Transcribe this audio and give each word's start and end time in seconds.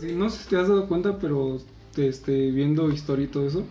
Sí, 0.00 0.14
no 0.14 0.30
sé 0.30 0.42
si 0.42 0.48
te 0.48 0.56
has 0.56 0.68
dado 0.68 0.86
cuenta, 0.88 1.18
pero 1.18 1.58
este, 1.96 2.50
viendo 2.50 2.90
historia 2.90 3.24
y 3.26 3.28
todo 3.28 3.46
eso, 3.46 3.64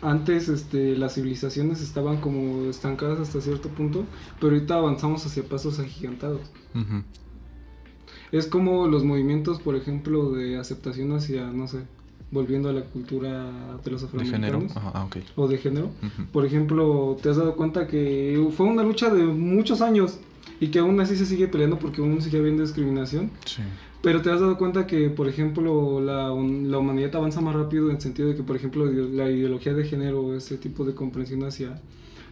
antes 0.00 0.48
este, 0.48 0.96
las 0.96 1.14
civilizaciones 1.14 1.80
estaban 1.82 2.18
como 2.20 2.68
estancadas 2.70 3.18
hasta 3.20 3.40
cierto 3.40 3.68
punto, 3.68 4.06
pero 4.40 4.54
ahorita 4.54 4.74
avanzamos 4.76 5.24
hacia 5.26 5.42
pasos 5.42 5.78
agigantados. 5.78 6.40
Ujú. 6.74 7.02
Es 8.32 8.46
como 8.46 8.88
los 8.88 9.04
movimientos, 9.04 9.60
por 9.60 9.76
ejemplo, 9.76 10.32
de 10.32 10.56
aceptación 10.58 11.12
hacia, 11.12 11.46
no 11.46 11.68
sé, 11.68 11.82
volviendo 12.30 12.68
a 12.68 12.72
la 12.72 12.82
cultura 12.84 13.78
de 13.84 13.90
los 13.90 14.02
De 14.12 14.24
género. 14.24 14.58
afroamericanos 14.58 14.72
ah, 14.76 15.04
ok. 15.04 15.16
o 15.36 15.46
de 15.46 15.58
género. 15.58 15.86
Ujú. 15.86 16.26
Por 16.32 16.44
ejemplo, 16.44 17.16
te 17.22 17.28
has 17.28 17.36
dado 17.36 17.54
cuenta 17.54 17.86
que 17.86 18.44
fue 18.56 18.66
una 18.66 18.82
lucha 18.82 19.12
de 19.12 19.24
muchos 19.24 19.80
años 19.80 20.18
y 20.58 20.68
que 20.68 20.80
aún 20.80 20.98
así 21.00 21.16
se 21.16 21.26
sigue 21.26 21.46
peleando 21.48 21.78
porque 21.78 22.00
aún 22.00 22.20
sigue 22.20 22.38
habiendo 22.38 22.62
discriminación. 22.62 23.30
Sí. 23.44 23.62
Pero 24.04 24.20
te 24.20 24.30
has 24.30 24.38
dado 24.40 24.58
cuenta 24.58 24.86
que, 24.86 25.08
por 25.08 25.28
ejemplo, 25.28 26.00
la, 26.00 26.28
la 26.28 26.78
humanidad 26.78 27.16
avanza 27.16 27.40
más 27.40 27.54
rápido 27.54 27.88
en 27.88 27.96
el 27.96 28.02
sentido 28.02 28.28
de 28.28 28.34
que, 28.36 28.42
por 28.42 28.54
ejemplo, 28.56 28.84
la 28.86 29.30
ideología 29.30 29.72
de 29.72 29.84
género, 29.84 30.34
ese 30.36 30.58
tipo 30.58 30.84
de 30.84 30.94
comprensión 30.94 31.42
hacia 31.44 31.80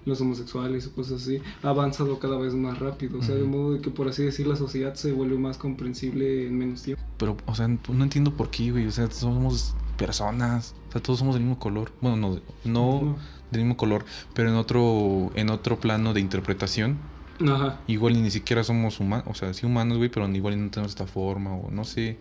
los 0.04 0.20
homosexuales 0.20 0.86
o 0.86 0.92
cosas 0.94 1.22
así, 1.22 1.40
ha 1.62 1.68
avanzado 1.70 2.18
cada 2.18 2.36
vez 2.38 2.54
más 2.54 2.78
rápido. 2.78 3.18
O 3.20 3.22
sea, 3.22 3.36
de 3.36 3.44
modo 3.44 3.72
de 3.72 3.80
que, 3.80 3.90
por 3.90 4.06
así 4.08 4.22
decir, 4.22 4.46
la 4.46 4.56
sociedad 4.56 4.94
se 4.94 5.12
vuelve 5.12 5.38
más 5.38 5.56
comprensible 5.56 6.46
en 6.46 6.58
menos 6.58 6.82
tiempo. 6.82 7.02
Pero, 7.16 7.36
o 7.46 7.54
sea, 7.54 7.68
no 7.68 8.04
entiendo 8.04 8.36
por 8.36 8.50
qué, 8.50 8.70
güey. 8.70 8.86
O 8.86 8.90
sea, 8.92 9.10
somos 9.10 9.74
personas. 9.96 10.74
O 10.88 10.92
sea, 10.92 11.02
todos 11.02 11.20
somos 11.20 11.34
del 11.34 11.44
mismo 11.44 11.58
color. 11.58 11.92
Bueno, 12.02 12.16
no, 12.16 12.40
no 12.64 13.00
No. 13.00 13.16
del 13.50 13.62
mismo 13.62 13.76
color, 13.76 14.04
pero 14.34 14.48
en 14.50 14.56
otro, 14.56 15.30
en 15.34 15.50
otro 15.50 15.80
plano 15.80 16.12
de 16.14 16.20
interpretación. 16.20 16.98
Ajá. 17.40 17.80
Igual 17.86 18.22
ni 18.22 18.30
siquiera 18.30 18.62
somos 18.64 19.00
humanos, 19.00 19.26
o 19.28 19.34
sea, 19.34 19.52
sí 19.54 19.66
humanos, 19.66 19.98
güey, 19.98 20.10
pero 20.10 20.28
igual 20.28 20.62
no 20.62 20.70
tenemos 20.70 20.92
esta 20.92 21.06
forma, 21.06 21.54
o 21.54 21.70
no 21.70 21.84
sé. 21.84 22.16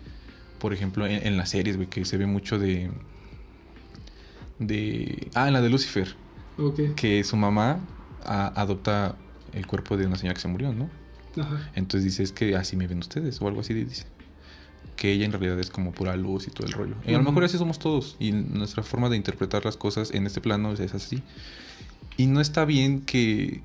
Por 0.59 0.73
ejemplo, 0.73 1.05
en, 1.07 1.25
en 1.25 1.37
las 1.37 1.49
series, 1.49 1.75
güey, 1.75 1.89
que 1.89 2.05
se 2.05 2.17
ve 2.17 2.25
mucho 2.25 2.57
de. 2.59 2.89
de. 4.59 5.29
Ah, 5.33 5.47
en 5.47 5.53
la 5.53 5.61
de 5.61 5.69
Lucifer, 5.69 6.15
Ok. 6.57 6.95
que 6.95 7.23
su 7.23 7.35
mamá 7.35 7.79
a- 8.23 8.47
adopta 8.61 9.15
el 9.53 9.65
cuerpo 9.67 9.97
de 9.97 10.05
una 10.05 10.15
señora 10.17 10.33
que 10.35 10.41
se 10.41 10.47
murió, 10.47 10.73
¿no? 10.73 10.89
Ajá. 11.41 11.71
Entonces 11.75 12.03
dice, 12.05 12.23
es 12.23 12.31
que 12.31 12.55
así 12.55 12.75
me 12.75 12.87
ven 12.87 12.99
ustedes, 12.99 13.41
o 13.41 13.47
algo 13.47 13.61
así 13.61 13.73
dice. 13.73 14.05
Que 14.95 15.11
ella 15.13 15.25
en 15.25 15.31
realidad 15.31 15.59
es 15.59 15.69
como 15.71 15.93
pura 15.93 16.15
luz 16.15 16.47
y 16.47 16.51
todo 16.51 16.67
el 16.67 16.73
rollo. 16.73 16.95
Y 17.07 17.13
a 17.13 17.17
lo 17.17 17.23
mejor 17.23 17.43
así 17.43 17.57
somos 17.57 17.79
todos. 17.79 18.17
Y 18.19 18.33
nuestra 18.33 18.83
forma 18.83 19.09
de 19.09 19.17
interpretar 19.17 19.65
las 19.65 19.75
cosas 19.77 20.11
en 20.13 20.27
este 20.27 20.41
plano 20.41 20.73
es 20.73 20.93
así. 20.93 21.23
Y 22.17 22.27
no 22.27 22.39
está 22.41 22.65
bien 22.65 23.01
que. 23.01 23.63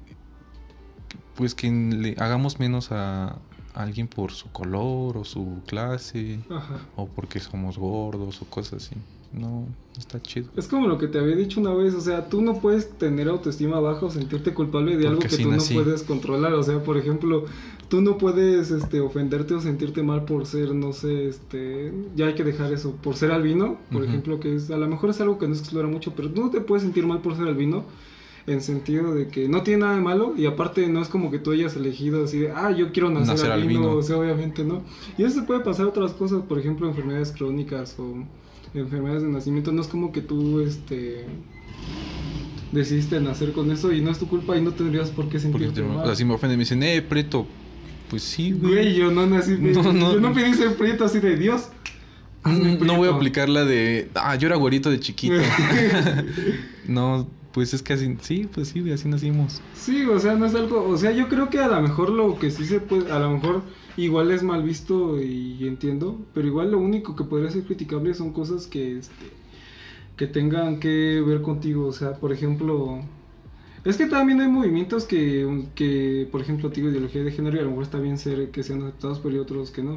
Pues 1.36 1.54
que 1.54 1.70
le 1.70 2.14
hagamos 2.18 2.58
menos 2.58 2.92
a, 2.92 3.38
alguien 3.76 4.08
por 4.08 4.32
su 4.32 4.50
color 4.50 5.18
o 5.18 5.24
su 5.24 5.60
clase. 5.66 6.40
Ajá. 6.50 6.80
O 6.96 7.06
porque 7.06 7.38
somos 7.38 7.78
gordos 7.78 8.42
o 8.42 8.46
cosas 8.46 8.84
así. 8.84 8.96
No, 9.32 9.66
está 9.98 10.20
chido. 10.22 10.48
Es 10.56 10.66
como 10.66 10.88
lo 10.88 10.98
que 10.98 11.08
te 11.08 11.18
había 11.18 11.36
dicho 11.36 11.60
una 11.60 11.74
vez, 11.74 11.94
o 11.94 12.00
sea, 12.00 12.28
tú 12.28 12.40
no 12.40 12.54
puedes 12.54 12.90
tener 12.96 13.28
autoestima 13.28 13.80
baja 13.80 14.06
o 14.06 14.10
sentirte 14.10 14.54
culpable 14.54 14.96
de 14.96 15.08
algo 15.08 15.20
que 15.20 15.28
tú 15.28 15.50
no 15.50 15.58
puedes 15.58 16.04
controlar, 16.04 16.54
o 16.54 16.62
sea, 16.62 16.82
por 16.82 16.96
ejemplo, 16.96 17.44
tú 17.88 18.00
no 18.00 18.16
puedes 18.16 18.70
este 18.70 19.00
ofenderte 19.00 19.52
o 19.52 19.60
sentirte 19.60 20.02
mal 20.02 20.24
por 20.24 20.46
ser, 20.46 20.74
no 20.74 20.92
sé, 20.92 21.28
este, 21.28 21.92
ya 22.14 22.26
hay 22.26 22.34
que 22.34 22.44
dejar 22.44 22.72
eso, 22.72 22.92
por 22.92 23.16
ser 23.16 23.30
albino, 23.30 23.78
por 23.92 24.04
ejemplo, 24.04 24.40
que 24.40 24.54
es 24.54 24.70
a 24.70 24.78
lo 24.78 24.86
mejor 24.88 25.10
es 25.10 25.20
algo 25.20 25.38
que 25.38 25.48
no 25.48 25.54
se 25.54 25.62
explora 25.62 25.88
mucho, 25.88 26.14
pero 26.14 26.30
tú 26.30 26.40
no 26.40 26.50
te 26.50 26.60
puedes 26.60 26.84
sentir 26.84 27.06
mal 27.06 27.20
por 27.20 27.36
ser 27.36 27.46
albino. 27.46 27.84
En 28.48 28.60
sentido 28.60 29.12
de 29.12 29.26
que 29.26 29.48
no 29.48 29.62
tiene 29.62 29.80
nada 29.80 29.96
de 29.96 30.00
malo 30.02 30.34
y 30.36 30.46
aparte 30.46 30.86
no 30.88 31.02
es 31.02 31.08
como 31.08 31.32
que 31.32 31.40
tú 31.40 31.50
hayas 31.50 31.74
elegido 31.74 32.22
así 32.24 32.38
de, 32.38 32.52
ah, 32.52 32.70
yo 32.70 32.92
quiero 32.92 33.10
nacer, 33.10 33.34
Nacer 33.34 33.50
albino, 33.50 33.80
albino. 33.80 33.96
o 33.96 34.02
sea, 34.02 34.18
obviamente 34.18 34.62
no. 34.62 34.82
Y 35.18 35.24
eso 35.24 35.40
se 35.40 35.42
puede 35.46 35.60
pasar 35.60 35.86
a 35.86 35.88
otras 35.88 36.12
cosas, 36.12 36.42
por 36.48 36.58
ejemplo, 36.60 36.88
enfermedades 36.88 37.32
crónicas 37.32 37.96
o 37.98 38.14
enfermedades 38.72 39.22
de 39.24 39.28
nacimiento. 39.30 39.72
No 39.72 39.82
es 39.82 39.88
como 39.88 40.12
que 40.12 40.20
tú, 40.20 40.60
este, 40.60 41.24
decidiste 42.70 43.20
nacer 43.20 43.52
con 43.52 43.70
eso 43.72 43.92
y 43.92 44.00
no 44.00 44.10
es 44.10 44.18
tu 44.18 44.28
culpa 44.28 44.56
y 44.56 44.62
no 44.62 44.72
tendrías 44.72 45.10
por 45.10 45.28
qué 45.28 45.40
sentirte 45.40 45.80
te- 45.80 45.82
o 45.82 45.88
mal. 45.88 46.06
sea, 46.06 46.14
si 46.14 46.24
me 46.24 46.34
ofenden, 46.34 46.58
me 46.58 46.62
dicen, 46.62 46.82
eh, 46.82 47.02
preto. 47.02 47.46
Pues 48.08 48.22
sí, 48.22 48.52
Güey, 48.52 48.72
güey. 48.74 48.94
yo 48.94 49.10
no 49.10 49.26
nací, 49.26 49.56
No, 49.60 49.92
no. 49.92 50.12
yo 50.12 50.20
no 50.20 50.32
pedí 50.32 50.54
ser 50.54 50.76
prieto 50.76 51.04
así 51.04 51.18
de 51.18 51.36
Dios. 51.36 51.68
No 52.44 52.52
voy 52.52 52.68
a 52.78 52.96
prieto". 52.98 53.14
aplicar 53.16 53.48
la 53.48 53.64
de, 53.64 54.08
ah, 54.14 54.36
yo 54.36 54.46
era 54.46 54.54
güerito 54.56 54.88
de 54.90 55.00
chiquito. 55.00 55.34
no, 56.86 57.26
pues 57.56 57.72
es 57.72 57.82
que 57.82 57.94
así, 57.94 58.14
sí, 58.20 58.46
pues 58.52 58.68
sí, 58.68 58.92
así 58.92 59.08
nacimos. 59.08 59.62
Sí, 59.72 60.04
o 60.04 60.18
sea, 60.20 60.34
no 60.34 60.44
es 60.44 60.54
algo, 60.54 60.86
o 60.86 60.98
sea, 60.98 61.12
yo 61.12 61.26
creo 61.26 61.48
que 61.48 61.58
a 61.58 61.68
lo 61.68 61.80
mejor 61.80 62.10
lo 62.10 62.38
que 62.38 62.50
sí 62.50 62.66
se 62.66 62.80
puede, 62.80 63.10
a 63.10 63.18
lo 63.18 63.30
mejor 63.30 63.62
igual 63.96 64.30
es 64.30 64.42
mal 64.42 64.62
visto 64.62 65.18
y 65.22 65.66
entiendo, 65.66 66.20
pero 66.34 66.46
igual 66.46 66.70
lo 66.70 66.78
único 66.78 67.16
que 67.16 67.24
podría 67.24 67.50
ser 67.50 67.64
criticable 67.64 68.12
son 68.12 68.34
cosas 68.34 68.66
que, 68.66 68.98
este, 68.98 69.32
que 70.18 70.26
tengan 70.26 70.80
que 70.80 71.24
ver 71.26 71.40
contigo, 71.40 71.86
o 71.86 71.92
sea, 71.92 72.20
por 72.20 72.30
ejemplo, 72.30 73.00
es 73.86 73.96
que 73.96 74.04
también 74.04 74.42
hay 74.42 74.48
movimientos 74.48 75.06
que, 75.06 75.64
que 75.74 76.28
por 76.30 76.42
ejemplo, 76.42 76.68
digo 76.68 76.90
ideología 76.90 77.24
de 77.24 77.32
género 77.32 77.56
y 77.56 77.60
a 77.60 77.62
lo 77.62 77.70
mejor 77.70 77.84
está 77.84 77.98
bien 77.98 78.18
ser 78.18 78.50
que 78.50 78.64
sean 78.64 78.82
aceptados, 78.82 79.18
pero 79.20 79.34
hay 79.34 79.40
otros 79.40 79.70
que 79.70 79.82
no. 79.82 79.96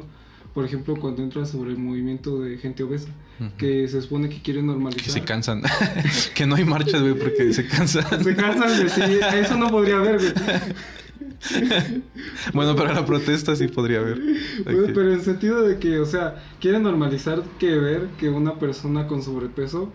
Por 0.54 0.64
ejemplo, 0.64 0.96
cuando 0.96 1.22
entras 1.22 1.50
sobre 1.50 1.70
el 1.70 1.78
movimiento 1.78 2.40
de 2.40 2.58
gente 2.58 2.82
obesa, 2.82 3.08
que 3.56 3.86
se 3.88 4.02
supone 4.02 4.28
que 4.28 4.42
quieren 4.42 4.66
normalizar. 4.66 5.04
Que 5.04 5.10
se 5.10 5.22
cansan. 5.22 5.62
que 6.34 6.46
no 6.46 6.56
hay 6.56 6.64
marchas, 6.64 7.00
güey, 7.00 7.14
porque 7.14 7.52
se 7.52 7.66
cansan. 7.66 8.04
Se 8.24 8.36
cansan 8.36 8.78
de 8.78 8.88
sí, 8.88 9.18
eso 9.34 9.56
no 9.56 9.70
podría 9.70 9.96
haber, 9.96 10.18
güey. 10.18 10.32
bueno, 12.52 12.76
para 12.76 12.92
la 12.92 13.06
protesta 13.06 13.56
sí 13.56 13.68
podría 13.68 14.00
haber. 14.00 14.20
Bueno, 14.64 14.82
pero 14.86 15.12
en 15.12 15.18
el 15.18 15.22
sentido 15.22 15.62
de 15.62 15.78
que, 15.78 15.98
o 15.98 16.06
sea, 16.06 16.42
quieren 16.60 16.82
normalizar 16.82 17.42
que 17.58 17.76
ver 17.76 18.08
que 18.18 18.28
una 18.28 18.58
persona 18.58 19.06
con 19.06 19.22
sobrepeso 19.22 19.90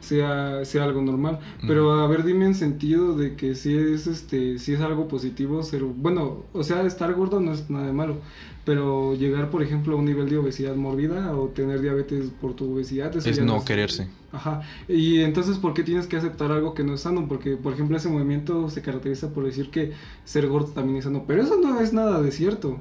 sea, 0.00 0.64
sea 0.64 0.84
algo 0.84 1.02
normal. 1.02 1.38
Pero 1.66 1.92
a 1.92 2.06
ver, 2.06 2.24
dime 2.24 2.46
en 2.46 2.54
sentido 2.54 3.16
de 3.16 3.34
que 3.36 3.54
si 3.54 3.76
es 3.76 4.06
este, 4.06 4.58
si 4.58 4.72
es 4.74 4.80
algo 4.80 5.08
positivo 5.08 5.62
ser, 5.62 5.82
bueno, 5.82 6.44
o 6.52 6.62
sea, 6.62 6.82
estar 6.82 7.12
gordo 7.14 7.40
no 7.40 7.52
es 7.52 7.68
nada 7.70 7.86
de 7.86 7.92
malo. 7.92 8.16
Pero 8.64 9.14
llegar, 9.14 9.50
por 9.50 9.62
ejemplo, 9.62 9.94
a 9.96 9.98
un 9.98 10.04
nivel 10.04 10.28
de 10.28 10.36
obesidad 10.36 10.76
mórbida 10.76 11.34
o 11.34 11.48
tener 11.48 11.80
diabetes 11.80 12.26
por 12.38 12.54
tu 12.54 12.74
obesidad 12.74 13.16
eso 13.16 13.28
Es 13.30 13.40
no 13.42 13.56
es- 13.56 13.64
quererse. 13.64 14.08
Ajá. 14.30 14.60
Y 14.88 15.20
entonces, 15.20 15.56
¿por 15.56 15.72
qué 15.72 15.82
tienes 15.82 16.06
que 16.06 16.18
aceptar 16.18 16.52
algo 16.52 16.74
que 16.74 16.84
no 16.84 16.92
es 16.94 17.00
sano? 17.00 17.26
Porque, 17.28 17.56
por 17.56 17.72
ejemplo, 17.72 17.96
ese 17.96 18.10
movimiento 18.10 18.68
se 18.68 18.82
caracteriza 18.82 19.32
por 19.32 19.44
decir 19.44 19.70
que 19.70 19.92
ser 20.26 20.48
gordo 20.48 20.68
también 20.72 20.98
es 20.98 21.04
sano. 21.04 21.24
Pero 21.26 21.42
eso 21.42 21.58
no 21.58 21.80
es 21.80 21.94
nada 21.94 22.20
de 22.20 22.30
cierto 22.30 22.78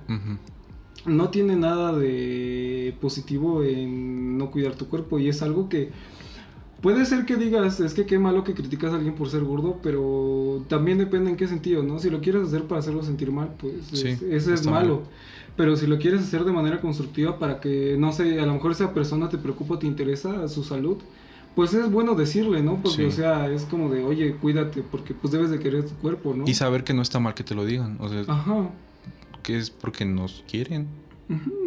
no 1.05 1.29
tiene 1.29 1.55
nada 1.55 1.93
de 1.93 2.93
positivo 2.99 3.63
en 3.63 4.37
no 4.37 4.51
cuidar 4.51 4.75
tu 4.75 4.87
cuerpo 4.89 5.19
y 5.19 5.29
es 5.29 5.41
algo 5.41 5.69
que 5.69 5.91
puede 6.81 7.05
ser 7.05 7.25
que 7.25 7.35
digas, 7.35 7.79
es 7.79 7.93
que 7.93 8.05
qué 8.05 8.19
malo 8.19 8.43
que 8.43 8.53
criticas 8.53 8.93
a 8.93 8.95
alguien 8.97 9.15
por 9.15 9.29
ser 9.29 9.43
gordo, 9.43 9.79
pero 9.81 10.63
también 10.69 10.97
depende 10.97 11.29
en 11.29 11.37
qué 11.37 11.47
sentido, 11.47 11.83
¿no? 11.83 11.99
Si 11.99 12.09
lo 12.09 12.21
quieres 12.21 12.43
hacer 12.43 12.63
para 12.63 12.79
hacerlo 12.79 13.03
sentir 13.03 13.31
mal, 13.31 13.53
pues 13.57 13.73
Sí, 13.91 14.07
es- 14.09 14.21
eso 14.21 14.53
es 14.53 14.59
está 14.61 14.71
malo. 14.71 14.95
mal. 15.01 15.03
Pero 15.55 15.75
si 15.75 15.87
lo 15.87 15.97
quieres 15.97 16.21
hacer 16.21 16.43
de 16.43 16.51
manera 16.51 16.79
constructiva 16.79 17.39
para 17.39 17.59
que, 17.59 17.95
no 17.97 18.11
sé, 18.11 18.39
a 18.39 18.45
lo 18.45 18.53
mejor 18.53 18.71
esa 18.71 18.93
persona 18.93 19.27
te 19.29 19.37
preocupa, 19.39 19.79
te 19.79 19.87
interesa 19.87 20.47
su 20.47 20.63
salud, 20.63 20.97
pues 21.55 21.73
es 21.73 21.89
bueno 21.91 22.13
decirle, 22.13 22.61
¿no? 22.61 22.75
Porque, 22.83 22.97
Sí. 22.97 23.03
o 23.05 23.11
sea, 23.11 23.51
es 23.51 23.63
como 23.63 23.89
de, 23.89 24.03
oye, 24.03 24.35
cuídate, 24.35 24.83
porque 24.83 25.15
pues 25.15 25.31
debes 25.33 25.49
de 25.49 25.57
querer 25.57 25.83
tu 25.85 25.95
cuerpo, 25.95 26.35
¿no? 26.35 26.43
Y 26.47 26.53
saber 26.53 26.83
que 26.83 26.93
no 26.93 27.01
está 27.01 27.19
mal 27.19 27.33
que 27.33 27.43
te 27.43 27.55
lo 27.55 27.65
digan. 27.65 27.97
O 27.99 28.07
sea, 28.07 28.21
Ajá. 28.27 28.69
que 29.41 29.57
es 29.57 29.71
porque 29.71 30.05
nos 30.05 30.43
quieren. 30.47 30.87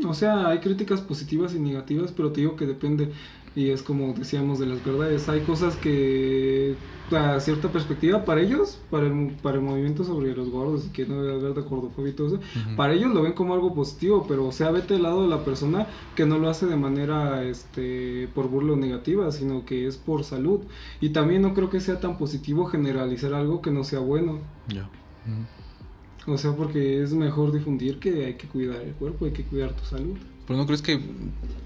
O 0.06 0.14
sea, 0.14 0.48
hay 0.48 0.60
críticas 0.60 1.00
positivas 1.02 1.54
y 1.54 1.58
negativas, 1.58 2.12
pero 2.12 2.30
te 2.32 2.40
digo 2.40 2.56
que 2.56 2.64
depende. 2.66 3.10
Y 3.56 3.70
es 3.70 3.82
como 3.82 4.12
decíamos 4.12 4.58
de 4.58 4.66
las 4.66 4.84
verdades. 4.84 5.28
Hay 5.28 5.40
cosas 5.40 5.76
que, 5.76 6.76
a 7.10 7.40
cierta 7.40 7.68
perspectiva, 7.72 8.24
para 8.24 8.40
ellos, 8.40 8.78
para 8.90 9.08
el, 9.08 9.34
para 9.42 9.56
el 9.56 9.62
movimiento 9.62 10.04
sobre 10.04 10.34
los 10.36 10.50
gordos 10.50 10.86
y 10.86 10.90
que 10.90 11.04
no 11.04 11.22
debe 11.22 11.38
haber 11.38 11.54
de 11.54 11.62
gordofobia 11.62 12.10
y 12.10 12.14
todo 12.14 12.28
eso, 12.28 12.40
para 12.76 12.92
ellos 12.92 13.12
lo 13.12 13.22
ven 13.22 13.32
como 13.32 13.54
algo 13.54 13.74
positivo, 13.74 14.24
pero 14.28 14.46
o 14.46 14.52
sea, 14.52 14.70
vete 14.70 14.94
al 14.94 15.02
lado 15.02 15.22
de 15.22 15.28
la 15.28 15.44
persona 15.44 15.88
que 16.14 16.26
no 16.26 16.38
lo 16.38 16.48
hace 16.48 16.66
de 16.66 16.76
manera 16.76 17.42
este 17.42 18.28
por 18.34 18.48
burla 18.48 18.74
o 18.74 18.76
negativa, 18.76 19.32
sino 19.32 19.64
que 19.64 19.86
es 19.86 19.96
por 19.96 20.22
salud. 20.22 20.60
Y 21.00 21.10
también 21.10 21.42
no 21.42 21.52
creo 21.52 21.70
que 21.70 21.80
sea 21.80 21.98
tan 21.98 22.18
positivo 22.18 22.66
generalizar 22.66 23.34
algo 23.34 23.60
que 23.62 23.72
no 23.72 23.82
sea 23.82 23.98
bueno. 23.98 24.38
Ya. 24.68 24.88
O 26.26 26.38
sea, 26.38 26.52
porque 26.52 27.02
es 27.02 27.12
mejor 27.12 27.52
difundir 27.52 27.98
que 27.98 28.26
hay 28.26 28.34
que 28.34 28.46
cuidar 28.46 28.80
el 28.82 28.92
cuerpo, 28.92 29.24
hay 29.24 29.32
que 29.32 29.42
cuidar 29.44 29.72
tu 29.72 29.84
salud. 29.84 30.16
Pero 30.46 30.58
no 30.58 30.66
crees 30.66 30.82
que 30.82 31.00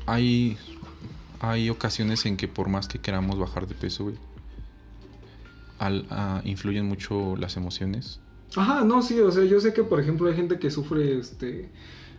hay, 0.06 0.56
hay 1.50 1.70
ocasiones 1.70 2.26
en 2.26 2.37
que 2.37 2.49
por 2.49 2.69
más 2.69 2.88
que 2.88 2.99
queramos 2.99 3.38
bajar 3.38 3.67
de 3.67 3.75
peso, 3.75 4.05
güey, 4.05 4.17
al, 5.79 6.06
ah, 6.11 6.43
influyen 6.44 6.87
mucho 6.87 7.37
las 7.37 7.56
emociones. 7.56 8.20
Ajá, 8.56 8.85
no, 8.85 9.02
sí, 9.02 9.19
o 9.20 9.31
sea, 9.32 9.44
yo 9.44 9.61
sé 9.61 9.73
que 9.73 9.82
por 9.82 10.00
ejemplo 10.00 10.29
hay 10.29 10.37
gente 10.37 10.58
que 10.58 10.70
sufre, 10.70 11.19
este, 11.19 11.69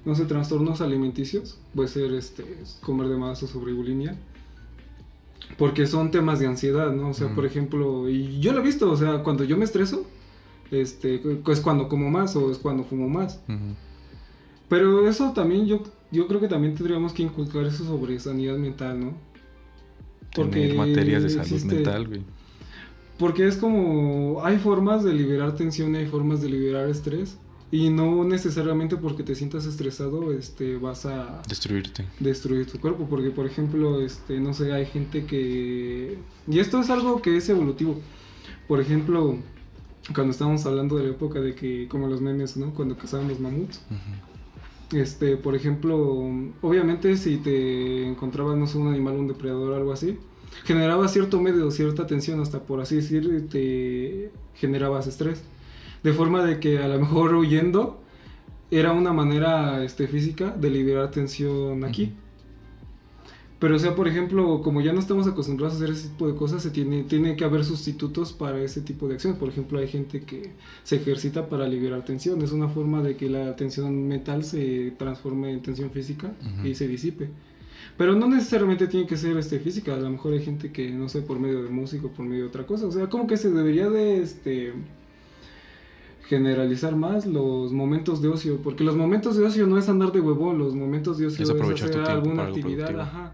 no 0.03 0.15
sé, 0.15 0.25
trastornos 0.25 0.81
alimenticios, 0.81 1.57
puede 1.73 1.89
ser, 1.89 2.13
este, 2.13 2.43
comer 2.81 3.07
de 3.07 3.17
más 3.17 3.41
o 3.43 3.47
sobre 3.47 3.73
bulimia, 3.73 4.17
porque 5.57 5.85
son 5.87 6.11
temas 6.11 6.39
de 6.39 6.47
ansiedad, 6.47 6.91
¿no? 6.91 7.09
O 7.09 7.13
sea, 7.13 7.33
por 7.33 7.45
ejemplo, 7.45 8.09
y 8.09 8.39
yo 8.39 8.51
lo 8.51 8.59
he 8.59 8.63
visto, 8.63 8.91
o 8.91 8.97
sea, 8.97 9.23
cuando 9.23 9.43
yo 9.43 9.57
me 9.57 9.63
estreso, 9.63 10.05
este, 10.71 11.21
es 11.47 11.59
cuando 11.61 11.87
como 11.87 12.09
más 12.09 12.35
o 12.35 12.51
es 12.51 12.57
cuando 12.57 12.83
fumo 12.83 13.07
más. 13.07 13.39
Pero 14.67 15.07
eso 15.07 15.31
también 15.33 15.67
yo 15.67 15.83
yo 16.11 16.27
creo 16.27 16.39
que 16.39 16.47
también 16.47 16.75
tendríamos 16.75 17.13
que 17.13 17.23
inculcar 17.23 17.65
eso 17.65 17.83
sobre 17.83 18.19
sanidad 18.19 18.57
mental, 18.57 18.99
¿no? 18.99 19.13
Tener 20.31 20.75
materias 20.75 21.23
de 21.23 21.29
salud 21.29 21.63
mental, 21.63 22.07
güey. 22.07 22.21
Porque 23.17 23.47
es 23.47 23.55
como, 23.55 24.43
hay 24.43 24.57
formas 24.57 25.03
de 25.03 25.13
liberar 25.13 25.55
tensión 25.55 25.95
y 25.95 25.99
hay 25.99 26.05
formas 26.05 26.41
de 26.41 26.49
liberar 26.49 26.89
estrés. 26.89 27.37
Y 27.71 27.89
no 27.89 28.23
necesariamente 28.23 28.95
porque 28.95 29.23
te 29.23 29.35
sientas 29.35 29.65
estresado 29.65 30.31
este, 30.31 30.77
vas 30.77 31.05
a... 31.05 31.41
Destruirte. 31.47 32.05
Destruir 32.19 32.67
tu 32.67 32.79
cuerpo. 32.79 33.07
Porque, 33.09 33.31
por 33.31 33.45
ejemplo, 33.45 34.01
este, 34.01 34.39
no 34.39 34.53
sé, 34.53 34.71
hay 34.71 34.85
gente 34.85 35.25
que... 35.25 36.17
Y 36.47 36.59
esto 36.59 36.79
es 36.79 36.89
algo 36.89 37.21
que 37.21 37.37
es 37.37 37.49
evolutivo. 37.49 37.99
Por 38.67 38.79
ejemplo, 38.79 39.37
cuando 40.13 40.31
estábamos 40.31 40.65
hablando 40.65 40.97
de 40.97 41.05
la 41.05 41.09
época 41.09 41.41
de 41.41 41.55
que, 41.55 41.87
como 41.87 42.07
los 42.07 42.21
memes, 42.21 42.55
¿no? 42.55 42.73
Cuando 42.73 42.97
cazaban 42.97 43.27
los 43.27 43.39
mamuts. 43.39 43.81
Este, 44.91 45.35
por 45.37 45.55
ejemplo, 45.55 45.97
obviamente 46.61 47.17
si 47.17 47.37
te 47.37 48.05
encontrabas, 48.07 48.55
no 48.57 48.67
sé, 48.67 48.77
un 48.77 48.87
animal, 48.87 49.15
un 49.15 49.27
depredador 49.27 49.73
algo 49.73 49.91
así, 49.91 50.19
generaba 50.63 51.07
cierto 51.07 51.41
medio, 51.41 51.71
cierta 51.71 52.05
tensión, 52.07 52.39
hasta 52.39 52.59
por 52.63 52.81
así 52.81 52.97
decir, 52.97 53.47
te 53.49 54.31
generabas 54.55 55.07
estrés. 55.07 55.43
De 56.03 56.13
forma 56.13 56.43
de 56.43 56.59
que 56.59 56.77
a 56.79 56.87
lo 56.87 56.99
mejor 56.99 57.33
huyendo 57.33 57.99
era 58.71 58.91
una 58.91 59.11
manera 59.11 59.83
este, 59.83 60.07
física 60.07 60.51
de 60.51 60.69
liberar 60.69 61.11
tensión 61.11 61.83
aquí. 61.83 62.13
Pero, 63.57 63.77
o 63.77 63.79
sea, 63.79 63.95
por 63.95 64.07
ejemplo, 64.07 64.61
como 64.61 64.81
ya 64.81 64.91
no 64.91 64.99
estamos 64.99 65.27
acostumbrados 65.27 65.75
a 65.75 65.77
hacer 65.77 65.95
ese 65.95 66.09
tipo 66.09 66.27
de 66.27 66.35
cosas, 66.35 66.61
se 66.61 66.71
tiene, 66.71 67.03
tiene 67.03 67.37
que 67.37 67.45
haber 67.45 67.63
sustitutos 67.63 68.33
para 68.33 68.61
ese 68.61 68.81
tipo 68.81 69.07
de 69.07 69.13
acciones. 69.15 69.39
Por 69.39 69.47
ejemplo, 69.47 69.79
hay 69.79 69.87
gente 69.87 70.21
que 70.21 70.51
se 70.83 70.97
ejercita 70.97 71.47
para 71.47 71.65
liberar 71.65 72.03
tensión. 72.03 72.41
Es 72.41 72.51
una 72.51 72.67
forma 72.67 73.01
de 73.01 73.15
que 73.15 73.29
la 73.29 73.55
tensión 73.55 74.07
mental 74.07 74.43
se 74.43 74.91
transforme 74.97 75.53
en 75.53 75.61
tensión 75.61 75.89
física 75.91 76.33
y 76.65 76.75
se 76.75 76.87
disipe. 76.87 77.29
Pero 77.97 78.13
no 78.13 78.27
necesariamente 78.27 78.87
tiene 78.87 79.07
que 79.07 79.15
ser 79.15 79.37
este, 79.37 79.59
física. 79.59 79.93
A 79.93 79.97
lo 79.97 80.09
mejor 80.09 80.33
hay 80.33 80.43
gente 80.43 80.73
que, 80.73 80.91
no 80.91 81.07
sé, 81.07 81.21
por 81.21 81.39
medio 81.39 81.63
de 81.63 81.69
música 81.69 82.07
o 82.07 82.09
por 82.09 82.25
medio 82.25 82.43
de 82.43 82.49
otra 82.49 82.65
cosa. 82.65 82.87
O 82.87 82.91
sea, 82.91 83.07
como 83.07 83.25
que 83.25 83.37
se 83.37 83.49
debería 83.51 83.89
de 83.89 84.21
este, 84.21 84.73
generalizar 86.27 86.97
más 86.97 87.25
los 87.25 87.71
momentos 87.71 88.21
de 88.21 88.27
ocio. 88.27 88.57
Porque 88.61 88.83
los 88.83 88.97
momentos 88.97 89.37
de 89.37 89.45
ocio 89.45 89.65
no 89.65 89.77
es 89.77 89.87
andar 89.87 90.11
de 90.11 90.19
huevón. 90.19 90.57
Los 90.57 90.75
momentos 90.75 91.17
de 91.17 91.27
ocio 91.27 91.45
es, 91.45 91.81
hacer 91.81 92.01
alguna 92.01 92.43
actividad. 92.43 92.99
Ajá 92.99 93.33